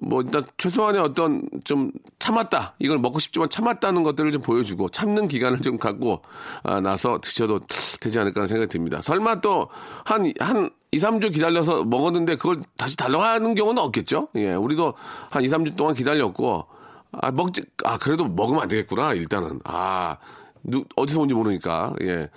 뭐 0.00 0.22
일단 0.22 0.42
최소한의 0.58 1.00
어떤 1.00 1.42
좀 1.64 1.90
참았다 2.18 2.74
이걸 2.78 2.98
먹고 2.98 3.18
싶지만 3.18 3.48
참았다는 3.48 4.02
것들을 4.02 4.32
좀 4.32 4.42
보여주고 4.42 4.88
참는 4.88 5.28
기간을 5.28 5.60
좀 5.60 5.78
갖고 5.78 6.22
아, 6.62 6.80
나서 6.80 7.18
드셔도 7.20 7.60
되지 8.00 8.18
않을까 8.18 8.40
하는 8.40 8.48
생각이 8.48 8.68
듭니다. 8.68 9.00
설마 9.02 9.40
또 9.40 9.68
한한 10.04 10.70
2, 10.92 10.98
3주 10.98 11.32
기다려서 11.32 11.84
먹었는데 11.84 12.36
그걸 12.36 12.60
다시 12.76 12.96
달라고 12.96 13.22
하는 13.24 13.54
경우는 13.54 13.82
없겠죠? 13.82 14.28
예, 14.36 14.54
우리도 14.54 14.94
한 15.30 15.44
2, 15.44 15.48
3주 15.48 15.76
동안 15.76 15.94
기다렸고 15.94 16.66
아 17.12 17.30
먹지 17.30 17.64
아 17.84 17.98
그래도 17.98 18.28
먹으면 18.28 18.62
안 18.62 18.68
되겠구나 18.68 19.12
일단은 19.14 19.60
아 19.64 20.16
누, 20.64 20.84
어디서 20.96 21.20
온지 21.20 21.34
모르니까 21.34 21.92
예. 22.02 22.30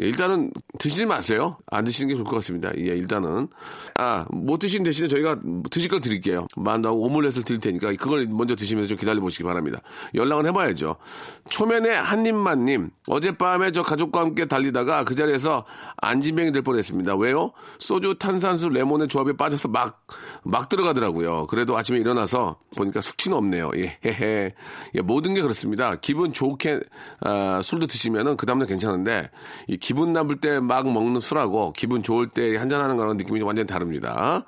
예, 0.00 0.04
일단은 0.04 0.50
드시지 0.78 1.06
마세요. 1.06 1.56
안 1.70 1.84
드시는 1.84 2.08
게 2.08 2.14
좋을 2.14 2.24
것 2.24 2.36
같습니다. 2.36 2.70
예, 2.76 2.96
일단은. 2.96 3.48
아, 3.96 4.26
못 4.30 4.58
드신 4.58 4.82
대신에 4.82 5.08
저희가 5.08 5.40
드실 5.70 5.88
거 5.88 6.00
드릴게요. 6.00 6.46
만두하고 6.56 7.00
오믈렛을 7.00 7.44
드릴 7.44 7.60
테니까 7.60 7.94
그걸 7.94 8.26
먼저 8.26 8.54
드시면서 8.54 8.88
좀 8.88 8.98
기다려 8.98 9.20
보시기 9.20 9.44
바랍니다. 9.44 9.80
연락은 10.14 10.46
해봐야죠. 10.46 10.96
초면에 11.48 11.94
한입만님, 11.94 12.90
어젯밤에 13.06 13.72
저 13.72 13.82
가족과 13.82 14.20
함께 14.20 14.46
달리다가 14.46 15.04
그 15.04 15.14
자리에서 15.14 15.64
안진병이 15.98 16.52
될 16.52 16.62
뻔했습니다. 16.62 17.16
왜요? 17.16 17.52
소주, 17.78 18.16
탄산수, 18.18 18.68
레몬의 18.68 19.08
조합에 19.08 19.32
빠져서 19.32 19.68
막, 19.68 20.04
막 20.42 20.68
들어가더라고요. 20.68 21.46
그래도 21.46 21.76
아침에 21.76 21.98
일어나서 21.98 22.58
보니까 22.76 23.00
숙취는 23.00 23.36
없네요. 23.36 23.70
예, 23.76 23.98
헤헤. 24.04 24.54
예, 24.94 25.00
모든 25.00 25.34
게 25.34 25.40
그렇습니다. 25.40 25.96
기분 25.96 26.32
좋게, 26.32 26.80
아, 27.20 27.60
술도 27.62 27.86
드시면은 27.86 28.36
그 28.36 28.44
다음날 28.44 28.68
괜찮은데, 28.68 29.30
이 29.68 29.76
기분 29.86 30.12
나쁠 30.12 30.40
때 30.40 30.58
막 30.58 30.90
먹는 30.90 31.20
술하고 31.20 31.72
기분 31.72 32.02
좋을 32.02 32.28
때 32.28 32.56
한잔하는 32.56 32.96
거랑 32.96 33.16
느낌이 33.18 33.40
완전히 33.42 33.68
다릅니다. 33.68 34.44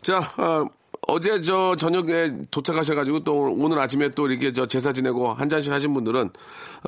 자, 0.00 0.18
어, 0.36 0.66
어제 1.06 1.40
저 1.42 1.76
저녁에 1.76 2.32
도착하셔가지고 2.50 3.22
또 3.22 3.54
오늘 3.56 3.78
아침에 3.78 4.08
또 4.16 4.26
이렇게 4.28 4.52
저 4.52 4.66
제사 4.66 4.92
지내고 4.92 5.32
한 5.32 5.48
잔씩 5.48 5.72
하신 5.72 5.94
분들은 5.94 6.30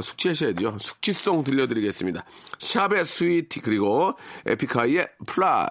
숙취하셔야죠. 0.01 0.79
숙취송 0.81 1.45
들려드리겠습니다. 1.45 2.25
샵의 2.59 3.05
Sweety 3.05 3.61
그리고 3.61 4.15
에픽하이의 4.47 5.07
Fly. 5.29 5.69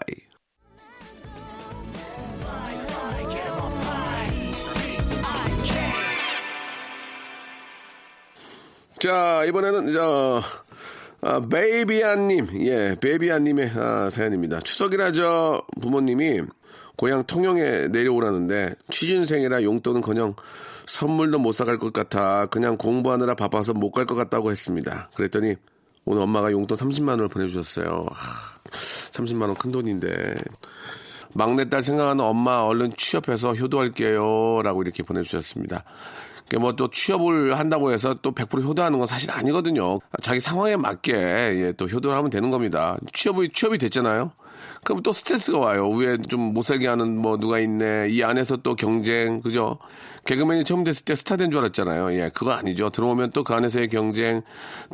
자, 8.99 9.43
이번에는 9.45 9.91
저 9.91 10.41
아, 11.27 11.39
베이비아님, 11.39 12.49
예, 12.67 12.95
베이비아님의 13.01 13.71
아, 13.75 14.09
사연입니다. 14.11 14.59
추석이라 14.59 15.11
저 15.13 15.63
부모님이 15.81 16.43
고향 16.97 17.23
통영에 17.23 17.87
내려오라는데 17.87 18.75
취준생이라 18.91 19.63
용돈은 19.63 20.01
커녕 20.01 20.35
선물도 20.85 21.39
못 21.39 21.51
사갈 21.53 21.79
것 21.79 21.91
같아 21.93 22.45
그냥 22.45 22.77
공부하느라 22.77 23.33
바빠서 23.33 23.73
못 23.73 23.91
갈 23.91 24.05
것 24.05 24.13
같다고 24.13 24.51
했습니다. 24.51 25.09
그랬더니 25.15 25.55
오늘 26.05 26.21
엄마가 26.21 26.51
용돈 26.51 26.77
30만 26.77 27.09
원을 27.09 27.27
보내주셨어요. 27.27 28.05
하, 28.11 28.59
30만 29.11 29.41
원 29.47 29.55
큰 29.55 29.71
돈인데 29.71 30.35
막내딸 31.33 31.81
생각하는 31.81 32.23
엄마 32.23 32.57
얼른 32.59 32.91
취업해서 32.97 33.55
효도할게요 33.55 34.61
라고 34.63 34.83
이렇게 34.83 35.01
보내주셨습니다. 35.01 35.83
뭐 36.59 36.73
또 36.73 36.89
취업을 36.89 37.57
한다고 37.57 37.91
해서 37.91 38.13
또 38.21 38.31
100% 38.33 38.63
효도하는 38.63 38.97
건 38.99 39.07
사실 39.07 39.31
아니거든요. 39.31 39.99
자기 40.21 40.39
상황에 40.39 40.75
맞게 40.75 41.13
예, 41.13 41.73
또 41.77 41.85
효도를 41.85 42.15
하면 42.17 42.29
되는 42.29 42.51
겁니다. 42.51 42.97
취업이 43.13 43.49
취업이 43.53 43.77
됐잖아요. 43.77 44.31
그럼 44.83 45.01
또 45.03 45.11
스트레스가 45.13 45.57
와요. 45.57 45.89
위에 45.89 46.17
좀 46.29 46.53
못 46.53 46.63
살게 46.63 46.87
하는 46.87 47.17
뭐 47.17 47.37
누가 47.37 47.59
있네. 47.59 48.09
이 48.09 48.23
안에서 48.23 48.57
또 48.57 48.75
경쟁, 48.75 49.41
그죠? 49.41 49.77
개그맨이 50.25 50.63
처음 50.63 50.83
됐을 50.83 51.05
때 51.05 51.15
스타 51.15 51.35
된 51.37 51.51
줄 51.51 51.59
알았잖아요. 51.59 52.13
예, 52.17 52.29
그거 52.33 52.51
아니죠. 52.51 52.89
들어오면 52.89 53.31
또 53.31 53.43
그 53.43 53.53
안에서의 53.53 53.87
경쟁, 53.89 54.41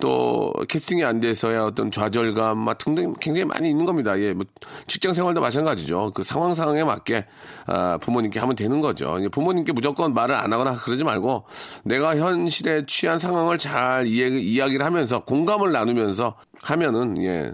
또 0.02 0.54
캐스팅이 0.68 1.04
안 1.06 1.20
돼서야 1.22 1.64
어떤 1.64 1.90
좌절감, 1.90 2.58
막 2.58 2.78
등등 2.78 3.14
굉장히 3.20 3.46
많이 3.46 3.70
있는 3.70 3.86
겁니다. 3.86 4.20
예, 4.20 4.34
뭐 4.34 4.46
직장 4.88 5.14
생활도 5.14 5.40
마찬가지죠. 5.42 6.12
그 6.14 6.24
상황 6.24 6.54
상황에 6.54 6.84
맞게 6.84 7.26
아, 7.68 7.98
부모님께 8.02 8.40
하면 8.40 8.56
되는 8.58 8.82
거죠. 8.82 9.18
부모님께 9.32 9.72
무조건 9.72 10.14
말을 10.14 10.36
안 10.36 10.52
하거나 10.52 10.74
그러지 10.78 11.04
말고 11.06 11.46
내가 11.86 12.18
현실에 12.18 12.86
취한 12.86 13.18
상황을 13.18 13.58
잘 13.58 14.06
이해, 14.08 14.28
이야기를 14.28 14.86
하면서 14.86 15.24
공감을 15.24 15.72
나누면서 15.72 16.36
하면은 16.64 17.20
예 17.24 17.52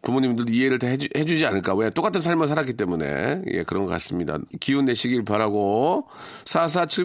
부모님들도 0.00 0.50
이해를 0.52 0.78
다 0.78 0.86
해주, 0.86 1.08
해주지 1.14 1.44
않을까 1.44 1.74
왜 1.74 1.90
똑같은 1.90 2.22
삶을 2.22 2.48
살았기 2.48 2.74
때문에 2.74 3.42
예 3.52 3.62
그런 3.64 3.84
것 3.84 3.92
같습니다 3.92 4.38
기운 4.58 4.86
내시길 4.86 5.22
바라고 5.26 6.06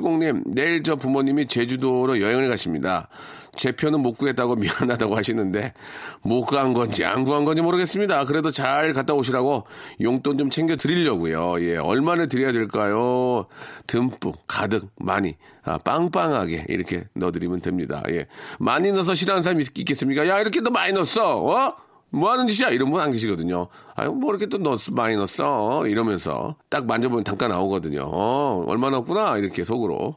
4470님 0.04 0.44
내일 0.46 0.84
저 0.84 0.96
부모님이 0.96 1.48
제주도로 1.48 2.22
여행을 2.22 2.50
가십니다 2.50 3.08
제 3.56 3.72
표는 3.72 4.02
못 4.02 4.18
구했다고 4.18 4.56
미안하다고 4.56 5.16
하시는데 5.16 5.74
못 6.22 6.46
구한 6.46 6.74
건지 6.74 7.06
안 7.06 7.24
구한 7.24 7.46
건지 7.46 7.62
모르겠습니다. 7.62 8.26
그래도 8.26 8.50
잘 8.50 8.94
갔다 8.94 9.14
오시라고 9.14 9.66
용돈 10.02 10.40
좀 10.40 10.50
챙겨 10.50 10.76
드리려고요. 10.76 11.62
예, 11.62 11.78
얼마나 11.78 12.26
드려야 12.26 12.52
될까요? 12.52 13.46
듬뿍, 13.86 14.48
가득, 14.48 14.90
많이, 14.96 15.36
아, 15.64 15.78
빵빵하게 15.78 16.66
이렇게 16.68 17.04
넣어드리면 17.14 17.62
됩니다. 17.62 18.02
예, 18.10 18.26
많이 18.58 18.92
넣어서 18.92 19.14
싫어하는 19.14 19.44
사람이 19.44 19.64
있겠습니까? 19.76 20.28
야, 20.28 20.40
이렇게 20.40 20.60
너 20.60 20.72
많이 20.72 20.92
넣었어, 20.94 21.44
어? 21.44 21.76
뭐 22.14 22.32
하는 22.32 22.48
짓이야? 22.48 22.70
이런 22.70 22.92
분 22.92 23.02
안 23.02 23.12
계시거든요. 23.12 23.68
아유, 23.96 24.12
뭐 24.12 24.30
이렇게 24.32 24.46
또 24.46 24.58
넣었어, 24.58 24.92
많이 24.92 25.16
넣었어. 25.16 25.88
이러면서 25.88 26.56
딱 26.70 26.86
만져보면 26.86 27.24
단가 27.24 27.48
나오거든요. 27.48 28.04
어, 28.06 28.64
얼마 28.68 28.90
넣었구나. 28.92 29.38
이렇게 29.38 29.64
속으로. 29.64 30.16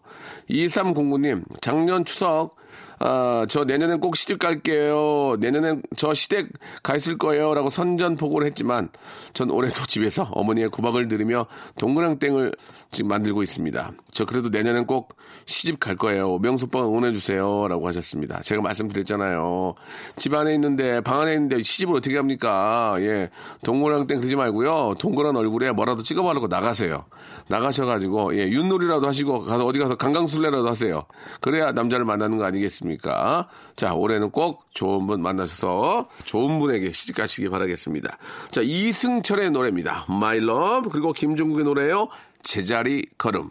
2309님, 0.51 1.43
작년 1.61 2.05
추석 2.05 2.57
아, 2.99 3.45
저 3.49 3.65
내년엔 3.65 4.01
꼭 4.01 4.17
시집 4.17 4.39
갈게요. 4.39 5.37
내년엔 5.39 5.83
저 5.97 6.15
시댁 6.15 6.49
가 6.83 6.97
있을 6.97 7.19
거예요. 7.19 7.53
라고 7.53 7.69
선전포고를 7.69 8.47
했지만 8.47 8.89
전 9.35 9.51
올해도 9.51 9.85
집에서 9.89 10.23
어머니의 10.33 10.71
구박을 10.71 11.09
들으며 11.09 11.47
동그랑땡을 11.79 12.53
지금 12.97 13.09
만들고 13.09 13.43
있습니다. 13.43 13.93
저 14.11 14.25
그래도 14.25 14.49
내년엔 14.49 14.87
꼭 14.87 15.19
시집 15.45 15.79
갈 15.81 15.97
거예요. 15.97 16.39
명수 16.39 16.65
오빠가 16.65 16.87
응원해주세요. 16.87 17.69
라고 17.69 17.87
하셨습니다. 17.89 18.41
제가 18.41 18.63
말씀드렸잖아요. 18.63 19.75
집 20.17 20.33
안에 20.33 20.55
있는데, 20.55 21.03
방 21.03 21.21
안에 21.21 21.35
있는데 21.35 21.63
시집을 21.63 21.95
어떻게 21.95 22.17
합니까? 22.17 22.97
예. 23.01 23.29
동그랑 23.65 24.07
땡 24.07 24.21
그러지 24.21 24.35
말고요. 24.35 24.95
동그란 24.99 25.37
얼굴에 25.37 25.73
뭐라도 25.73 26.03
찍어바르고 26.03 26.47
나가세요. 26.47 27.05
나가셔가지고, 27.49 28.35
예. 28.39 28.49
윷놀이라도 28.49 29.07
하시고, 29.07 29.45
가서 29.45 29.67
어디 29.67 29.79
가서 29.79 29.97
강강술래라도 29.97 30.67
하세요. 30.67 31.05
그래야 31.43 31.73
남자를 31.73 32.07
만나는 32.07 32.39
거 32.39 32.45
아니겠습니까? 32.45 33.51
자, 33.77 33.93
올해는 33.93 34.31
꼭 34.31 34.65
좋은 34.73 35.07
분 35.07 35.21
만나셔서 35.21 36.09
좋은 36.25 36.59
분에게 36.61 36.93
시집 36.93 37.15
가시기 37.15 37.51
바라겠습니다. 37.51 38.17
자, 38.51 38.63
이승철의 38.63 39.51
노래입니다. 39.51 40.07
My 40.09 40.39
Love. 40.39 40.91
그리고 40.91 41.13
김종국의 41.13 41.65
노래요. 41.65 42.09
제자리 42.47 43.05
걸음. 43.19 43.51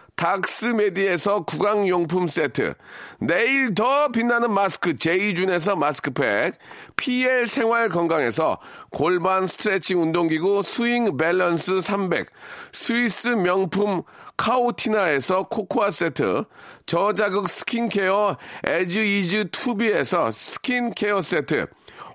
닥스메디에서 0.15 1.45
구강용품 1.45 2.27
세트, 2.27 2.75
내일 3.19 3.73
더 3.73 4.09
빛나는 4.09 4.51
마스크 4.51 4.95
제이준에서 4.95 5.75
마스크팩, 5.75 6.57
PL 6.95 7.47
생활 7.47 7.89
건강에서 7.89 8.59
골반 8.91 9.47
스트레칭 9.47 10.01
운동기구 10.01 10.63
스윙 10.63 11.15
밸런스 11.15 11.79
300, 11.79 12.27
스위스 12.73 13.29
명품 13.29 14.03
카오티나에서 14.35 15.43
코코아 15.43 15.91
세트, 15.91 16.43
저자극 16.85 17.47
스킨케어 17.47 18.35
에즈 18.65 18.99
이즈 18.99 19.49
투비에서 19.49 20.31
스킨케어 20.31 21.21
세트, 21.21 21.67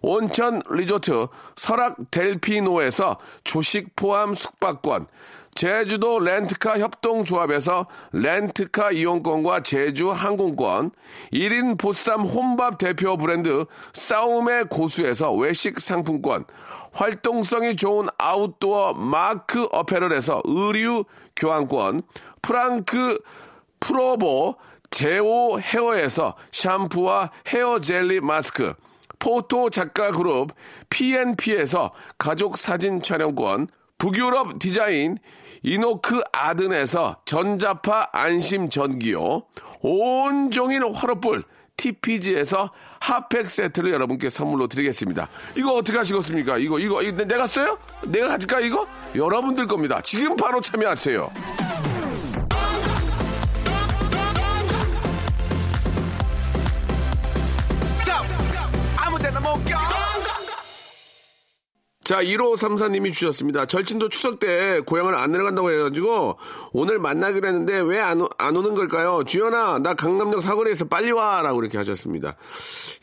온천 0.02 0.60
리조트 0.70 1.28
설악 1.56 2.10
델피노에서 2.10 3.18
조식 3.42 3.96
포함 3.96 4.34
숙박권, 4.34 5.06
제주도 5.56 6.20
렌트카 6.20 6.78
협동조합에서 6.78 7.86
렌트카 8.12 8.90
이용권과 8.92 9.62
제주 9.62 10.10
항공권, 10.10 10.90
1인 11.32 11.78
보쌈 11.78 12.20
혼밥 12.20 12.76
대표 12.76 13.16
브랜드 13.16 13.64
싸움의 13.94 14.66
고수에서 14.68 15.32
외식 15.32 15.80
상품권, 15.80 16.44
활동성이 16.96 17.76
좋은 17.76 18.08
아웃도어 18.16 18.94
마크 18.94 19.68
어페럴에서 19.70 20.40
의류 20.44 21.04
교환권, 21.36 22.02
프랑크 22.40 23.22
프로보 23.80 24.56
제오 24.90 25.60
헤어에서 25.60 26.36
샴푸와 26.52 27.30
헤어 27.48 27.80
젤리 27.80 28.22
마스크, 28.22 28.72
포토 29.18 29.68
작가 29.68 30.10
그룹 30.10 30.52
PNP에서 30.88 31.92
가족 32.16 32.56
사진 32.56 33.02
촬영권, 33.02 33.68
북유럽 33.98 34.58
디자인 34.58 35.18
이노크 35.62 36.22
아든에서 36.32 37.16
전자파 37.26 38.08
안심 38.12 38.70
전기요, 38.70 39.42
온종일 39.80 40.82
화로불 40.94 41.44
TPG에서 41.76 42.70
핫팩 43.00 43.50
세트를 43.50 43.92
여러분께 43.92 44.30
선물로 44.30 44.66
드리겠습니다. 44.66 45.28
이거 45.56 45.74
어떻게 45.74 45.98
하시겠습니까? 45.98 46.58
이거, 46.58 46.78
이거, 46.78 47.02
이거 47.02 47.24
내가 47.24 47.46
써요? 47.46 47.78
내가 48.06 48.28
가질까, 48.28 48.60
이거? 48.60 48.86
여러분들 49.14 49.66
겁니다. 49.66 50.00
지금 50.02 50.36
바로 50.36 50.60
참여하세요. 50.60 51.30
자, 62.06 62.22
1534님이 62.22 63.12
주셨습니다. 63.12 63.66
절친도 63.66 64.10
추석 64.10 64.38
때 64.38 64.78
고향을 64.78 65.16
안 65.16 65.32
내려간다고 65.32 65.72
해가지고 65.72 66.38
오늘 66.72 67.00
만나기로 67.00 67.48
했는데 67.48 67.80
왜 67.80 67.98
안 67.98 68.16
안 68.38 68.56
오는 68.56 68.74
걸까요? 68.74 69.24
주연아, 69.24 69.80
나 69.80 69.94
강남역 69.94 70.40
사거리에서 70.40 70.84
빨리 70.84 71.10
와! 71.10 71.42
라고 71.42 71.60
이렇게 71.60 71.76
하셨습니다. 71.78 72.36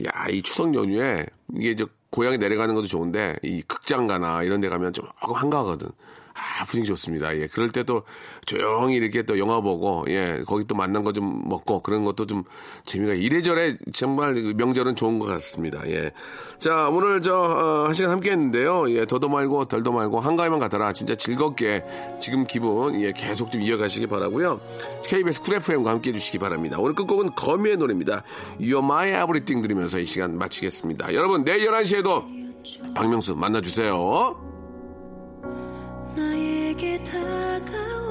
야, 0.06 0.28
이 0.30 0.42
추석 0.42 0.74
연휴에 0.74 1.26
이게 1.54 1.72
이제 1.72 1.86
고향에 2.12 2.38
내려가는 2.38 2.74
것도 2.76 2.88
좋은데 2.88 3.36
이 3.44 3.62
극장 3.64 4.08
가나 4.08 4.42
이런 4.44 4.62
데 4.62 4.70
가면 4.70 4.94
좀 4.94 5.06
한가하거든. 5.20 5.90
아, 6.36 6.66
분위기 6.66 6.88
좋습니다. 6.88 7.36
예. 7.38 7.48
그럴 7.48 7.72
때 7.72 7.84
또 7.84 8.04
조용히 8.46 8.96
이렇게 8.96 9.24
또 9.24 9.38
영화 9.40 9.60
보고, 9.62 10.06
예. 10.08 10.42
거기 10.48 10.66
또 10.66 10.74
만난 10.76 11.04
거 11.04 11.14
좀 11.14 11.48
먹고 11.48 11.82
그런 11.82 12.06
것도 12.06 12.26
좀 12.26 12.44
재미가 12.86 13.14
이래저래 13.14 13.78
정말 13.94 14.34
그 14.34 14.54
명절은 14.56 14.96
좋은 14.96 15.20
것 15.20 15.26
같습니다. 15.28 15.88
예. 15.90 16.12
자, 16.60 16.90
오늘 16.90 17.22
저, 17.22 17.36
어, 17.36 17.86
한 17.86 17.94
시간 17.94 18.12
함께 18.12 18.32
했는데요. 18.32 18.90
예. 18.92 19.06
더도 19.06 19.30
말고 19.30 19.66
덜도 19.66 19.92
말고 19.92 20.20
한가위만 20.22 20.60
가더라. 20.60 20.94
진짜 20.94 21.14
즐겁게 21.16 21.84
지금 22.22 22.46
기분, 22.48 23.00
예. 23.02 23.12
계속 23.12 23.52
좀 23.52 23.62
이어가시기 23.62 24.08
바라고요 24.08 24.60
KBS 25.06 25.42
쿨 25.42 25.56
FM과 25.56 25.92
함께 25.92 26.10
해주시기 26.12 26.40
바랍니다. 26.40 26.78
오늘 26.80 26.96
끝곡은 26.96 27.36
거미의 27.36 27.78
노래입니다. 27.78 28.24
You're 28.60 28.84
My 28.84 29.10
Everything 29.10 29.62
들으면서 29.62 30.00
이 30.00 30.06
시간 30.06 30.38
마치겠습니다. 30.38 31.14
여러분, 31.14 31.44
내일 31.44 31.70
11시에도 31.70 32.24
박명수 32.96 33.36
만나주세요. 33.36 34.53
나에게 36.84 37.04
다가 37.06 38.03